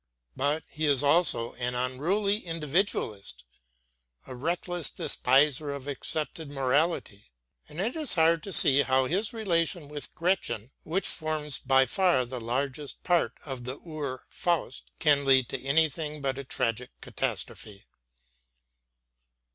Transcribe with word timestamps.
But 0.35 0.63
he 0.67 0.87
is 0.87 1.03
also 1.03 1.53
an 1.59 1.75
unruly 1.75 2.37
individualist, 2.39 3.43
a 4.25 4.33
reckless 4.33 4.89
despiser 4.89 5.69
of 5.69 5.87
accepted 5.87 6.49
morality; 6.49 7.29
and 7.69 7.79
it 7.79 7.95
is 7.95 8.13
hard 8.13 8.41
to 8.41 8.51
see 8.51 8.81
how 8.81 9.05
his 9.05 9.31
relation 9.31 9.89
with 9.89 10.15
Gretchen, 10.15 10.71
which 10.81 11.07
forms 11.07 11.59
by 11.59 11.85
far 11.85 12.25
the 12.25 12.41
largest 12.41 13.03
part 13.03 13.35
of 13.45 13.63
the 13.63 13.77
Ur 13.79 14.23
Faust, 14.27 14.89
can 14.99 15.23
lead 15.23 15.47
to 15.49 15.63
anything 15.63 16.19
but 16.19 16.39
a 16.39 16.43
tragic 16.43 16.89
catastrophe. 17.01 17.85